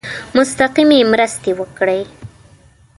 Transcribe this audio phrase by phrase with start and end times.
[0.37, 2.01] مستقیمي مرستي وکړي.